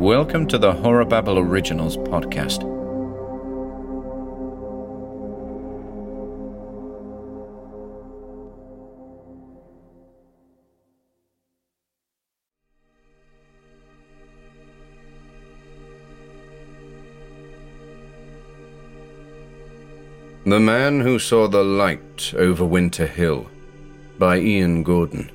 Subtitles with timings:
[0.00, 1.04] Welcome to the Horror
[1.36, 2.60] Originals podcast.
[20.46, 23.50] The Man Who Saw the Light Over Winter Hill
[24.18, 25.30] by Ian Gordon.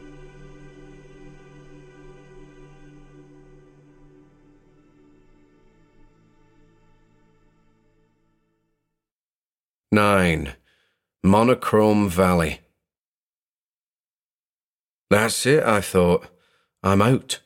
[9.96, 10.56] Nine.
[11.24, 12.60] Monochrome Valley.
[15.10, 16.28] That's it, I thought.
[16.84, 17.40] I'm out.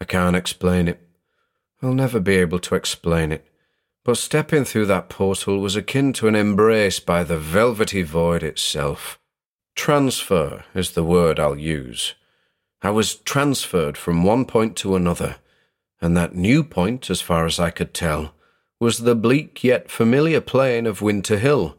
[0.00, 1.06] I can't explain it.
[1.82, 3.46] I'll never be able to explain it.
[4.02, 9.18] But stepping through that portal was akin to an embrace by the velvety void itself.
[9.76, 12.14] Transfer is the word I'll use.
[12.80, 15.36] I was transferred from one point to another,
[16.00, 18.33] and that new point, as far as I could tell,
[18.84, 21.78] was the bleak yet familiar plain of Winter Hill,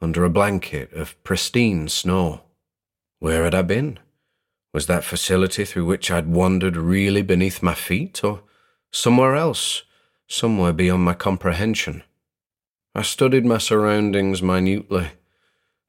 [0.00, 2.42] under a blanket of pristine snow.
[3.18, 3.98] Where had I been?
[4.72, 8.42] Was that facility through which I'd wandered really beneath my feet, or
[8.92, 9.82] somewhere else,
[10.28, 12.04] somewhere beyond my comprehension?
[12.94, 15.08] I studied my surroundings minutely.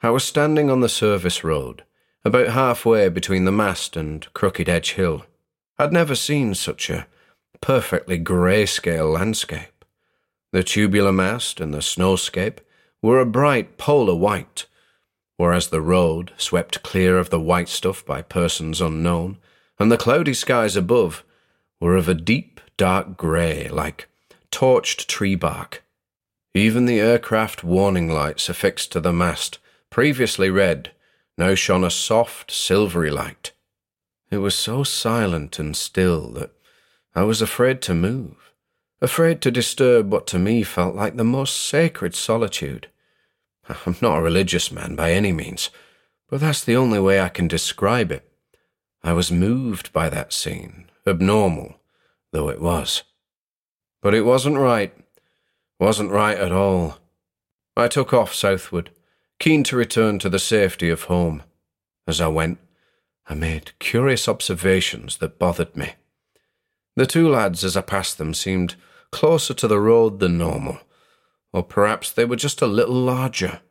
[0.01, 1.83] I was standing on the service road,
[2.23, 5.27] about halfway between the mast and Crooked Edge Hill.
[5.77, 7.05] I'd never seen such a
[7.61, 9.74] perfectly grayscale landscape.
[10.55, 12.59] The tubular mast and the snowscape
[13.01, 14.67] were a bright polar white,
[15.35, 19.37] whereas the road, swept clear of the white stuff by persons unknown,
[19.77, 21.25] and the cloudy skies above
[21.81, 24.07] were of a deep dark grey, like
[24.49, 25.83] torched tree bark.
[26.53, 29.59] Even the aircraft warning lights affixed to the mast,
[29.89, 30.91] previously red,
[31.37, 33.51] now shone a soft, silvery light.
[34.31, 36.51] It was so silent and still that
[37.13, 38.45] I was afraid to move
[39.01, 42.87] afraid to disturb what to me felt like the most sacred solitude.
[43.85, 45.69] I'm not a religious man by any means,
[46.29, 48.29] but that's the only way I can describe it.
[49.03, 51.75] I was moved by that scene, abnormal
[52.35, 53.03] though it was.
[54.01, 54.93] But it wasn't right.
[55.79, 56.97] Wasn't right at all.
[57.77, 58.91] I took off southward,
[59.39, 61.43] keen to return to the safety of home.
[62.05, 62.59] As I went,
[63.27, 65.93] I made curious observations that bothered me.
[66.95, 68.75] The two lads, as I passed them, seemed
[69.11, 70.79] closer to the road than normal,
[71.51, 73.61] or perhaps they were just a little larger.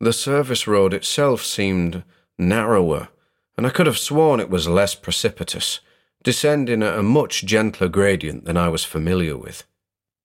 [0.00, 2.02] The service road itself seemed
[2.38, 3.08] narrower,
[3.56, 5.80] and I could have sworn it was less precipitous,
[6.22, 9.64] descending at a much gentler gradient than I was familiar with.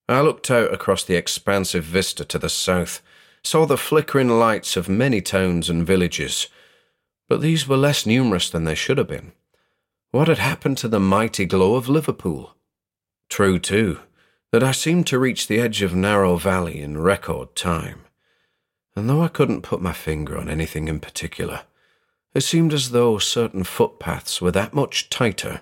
[0.07, 3.01] I looked out across the expansive vista to the south,
[3.43, 6.47] saw the flickering lights of many towns and villages,
[7.27, 9.31] but these were less numerous than they should have been.
[10.15, 12.55] What had happened to the mighty glow of Liverpool?
[13.29, 13.99] True, too,
[14.53, 18.05] that I seemed to reach the edge of Narrow Valley in record time.
[18.95, 21.63] And though I couldn't put my finger on anything in particular,
[22.33, 25.59] it seemed as though certain footpaths were that much tighter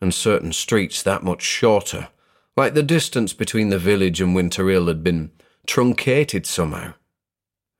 [0.00, 2.08] and certain streets that much shorter,
[2.56, 5.32] like the distance between the village and Winter Hill had been
[5.66, 6.94] truncated somehow.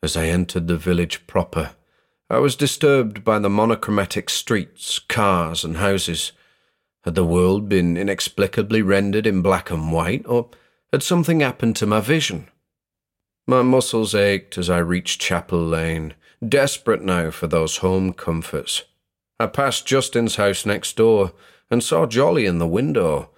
[0.03, 1.75] As I entered the village proper,
[2.33, 6.33] I was disturbed by the monochromatic streets, cars, and houses
[7.05, 10.49] had the world been inexplicably rendered in black and white, or
[10.91, 12.49] had something happened to my vision?
[13.47, 18.85] My muscles ached as I reached Chapel Lane, desperate now for those home comforts.
[19.39, 21.35] I passed Justin's house next door
[21.71, 23.29] and saw Jolly in the window.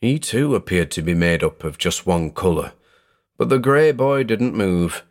[0.00, 2.72] He too appeared to be made up of just one colour,
[3.38, 5.04] but the grey boy didn't move.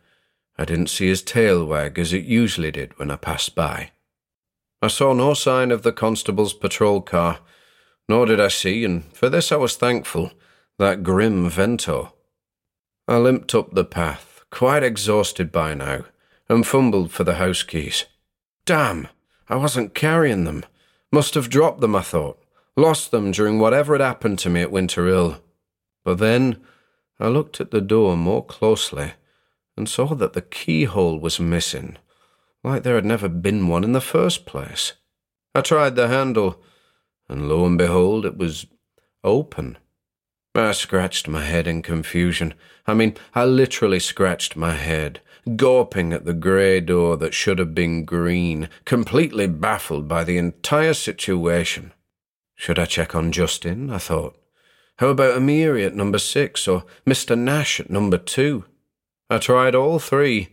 [0.56, 3.90] I didn't see his tail wag as it usually did when I passed by.
[4.80, 7.40] I saw no sign of the constable's patrol car,
[8.08, 10.32] nor did I see, and for this I was thankful,
[10.78, 12.14] that grim Vento.
[13.08, 16.04] I limped up the path, quite exhausted by now,
[16.48, 18.04] and fumbled for the house keys.
[18.66, 19.08] Damn,
[19.48, 20.64] I wasn't carrying them.
[21.10, 22.38] Must have dropped them, I thought.
[22.76, 25.40] Lost them during whatever had happened to me at Winter Hill.
[26.04, 26.62] But then
[27.18, 29.12] I looked at the door more closely
[29.76, 31.96] and saw that the keyhole was missing,
[32.62, 34.94] like there had never been one in the first place.
[35.54, 36.62] I tried the handle,
[37.28, 38.66] and lo and behold, it was
[39.22, 39.78] open.
[40.54, 42.54] I scratched my head in confusion.
[42.86, 47.74] I mean, I literally scratched my head, gawping at the grey door that should have
[47.74, 51.92] been green, completely baffled by the entire situation.
[52.54, 53.90] Should I check on Justin?
[53.90, 54.38] I thought.
[54.98, 57.36] How about Amiri at number six or Mr.
[57.36, 58.64] Nash at number two?
[59.30, 60.50] I tried all three,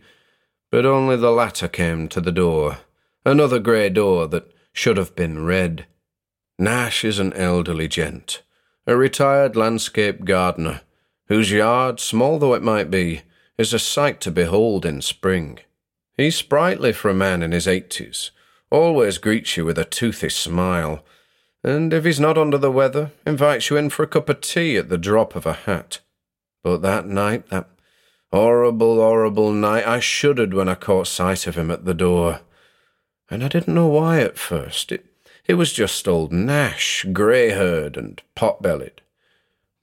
[0.70, 2.78] but only the latter came to the door,
[3.24, 5.86] another grey door that should have been red.
[6.58, 8.42] Nash is an elderly gent,
[8.86, 10.80] a retired landscape gardener,
[11.26, 13.22] whose yard, small though it might be,
[13.58, 15.58] is a sight to behold in spring.
[16.16, 18.30] He's sprightly for a man in his eighties,
[18.70, 21.04] always greets you with a toothy smile,
[21.62, 24.76] and if he's not under the weather, invites you in for a cup of tea
[24.76, 26.00] at the drop of a hat.
[26.62, 27.68] But that night, that
[28.32, 32.40] horrible, horrible night, I shuddered when I caught sight of him at the door.
[33.30, 34.92] And I didn't know why at first.
[34.92, 35.06] It,
[35.46, 39.02] it was just old Nash, grey haired and pot bellied.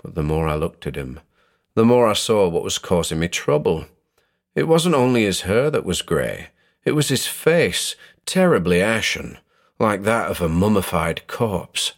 [0.02, 1.20] But the more I looked at him,
[1.76, 3.86] the more I saw what was causing me trouble.
[4.56, 6.48] It wasn't only his hair that was grey,
[6.84, 9.38] it was his face, terribly ashen,
[9.80, 11.94] like that of a mummified corpse.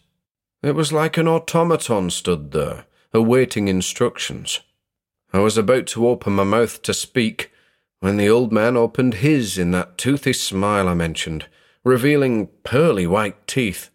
[0.61, 4.59] It was like an automaton stood there, awaiting instructions.
[5.33, 7.51] I was about to open my mouth to speak
[7.99, 11.45] when the old man opened his in that toothy smile I mentioned,
[11.83, 13.89] revealing pearly white teeth.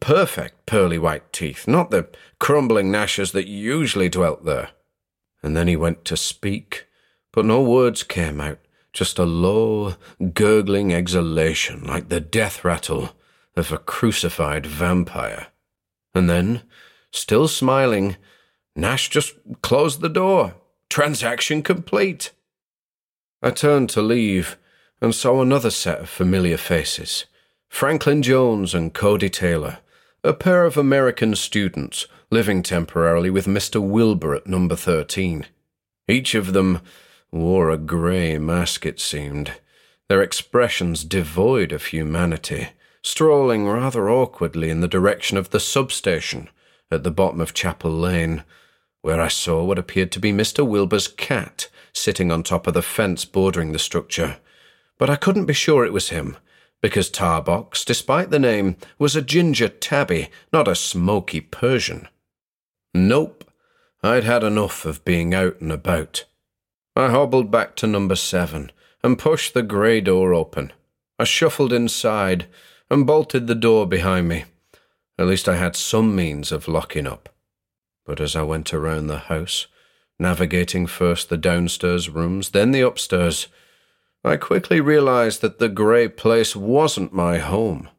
[0.00, 2.08] Perfect pearly white teeth, not the
[2.38, 4.70] crumbling gnashes that usually dwelt there.
[5.42, 6.86] And then he went to speak,
[7.32, 8.58] but no words came out,
[8.92, 9.94] just a low,
[10.34, 13.10] gurgling exhalation like the death rattle
[13.56, 15.48] of a crucified vampire.
[16.14, 16.62] And then,
[17.10, 18.16] still smiling,
[18.78, 20.54] Nash just closed the door.
[20.90, 22.32] Transaction complete.
[23.42, 24.56] I turned to leave
[25.00, 27.26] and saw another set of familiar faces
[27.68, 29.78] Franklin Jones and Cody Taylor,
[30.24, 33.80] a pair of American students living temporarily with Mr.
[33.80, 35.46] Wilbur at number 13.
[36.08, 36.80] Each of them
[37.30, 39.52] wore a grey mask, it seemed,
[40.08, 42.68] their expressions devoid of humanity
[43.02, 46.48] strolling rather awkwardly in the direction of the substation
[46.90, 48.44] at the bottom of Chapel Lane,
[49.02, 50.66] where I saw what appeared to be Mr.
[50.66, 54.38] Wilbur's cat sitting on top of the fence bordering the structure.
[54.98, 56.36] But I couldn't be sure it was him,
[56.80, 62.08] because Tarbox, despite the name, was a ginger tabby, not a smoky Persian.
[62.94, 63.44] Nope,
[64.02, 66.24] I'd had enough of being out and about.
[66.94, 68.72] I hobbled back to number seven
[69.02, 70.72] and pushed the grey door open.
[71.18, 72.46] I shuffled inside
[72.90, 74.44] and bolted the door behind me.
[75.18, 77.28] At least I had some means of locking up.
[78.08, 79.66] But as I went around the house,
[80.18, 83.48] navigating first the downstairs rooms, then the upstairs,
[84.24, 87.90] I quickly realized that the grey place wasn't my home.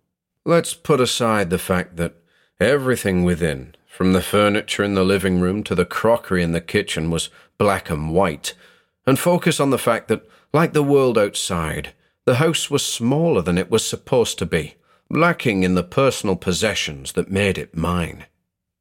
[0.44, 2.16] Let's put aside the fact that
[2.60, 7.12] everything within, from the furniture in the living room to the crockery in the kitchen,
[7.12, 7.30] was
[7.60, 8.56] black and white,
[9.06, 11.94] and focus on the fact that, like the world outside,
[12.26, 14.74] the house was smaller than it was supposed to be
[15.12, 18.26] lacking in the personal possessions that made it mine.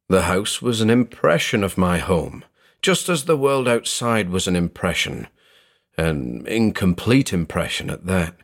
[0.09, 2.43] The house was an impression of my home,
[2.81, 5.27] just as the world outside was an impression,
[5.99, 8.35] an incomplete impression at that.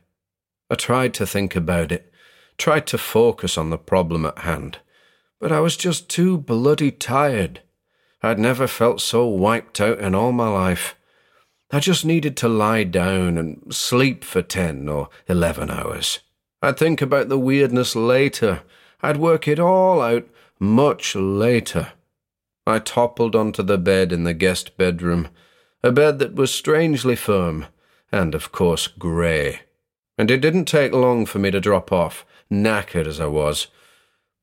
[0.70, 2.14] I tried to think about it,
[2.60, 4.78] tried to focus on the problem at hand,
[5.40, 7.62] but I was just too bloody tired.
[8.22, 10.94] I'd never felt so wiped out in all my life.
[11.72, 16.20] I just needed to lie down and sleep for ten or eleven hours.
[16.62, 18.62] I'd think about the weirdness later.
[19.02, 20.28] I'd work it all out
[20.60, 21.94] much later.
[22.68, 25.30] I toppled onto the bed in the guest bedroom,
[25.84, 27.68] a bed that was strangely firm,
[28.12, 29.62] and of course grey.
[30.18, 33.68] And it didn't take long for me to drop off, knackered as I was.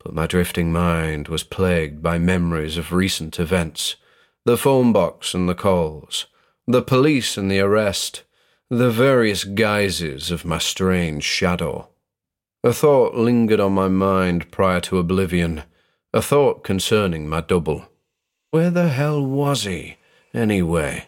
[0.02, 3.96] But my drifting mind was plagued by memories of recent events
[4.44, 6.26] the phone box and the calls,
[6.66, 8.24] the police and the arrest,
[8.68, 11.88] the various guises of my strange shadow.
[12.64, 15.62] A thought lingered on my mind prior to oblivion,
[16.14, 17.86] a thought concerning my double.
[18.50, 19.96] Where the hell was he,
[20.34, 21.06] anyway?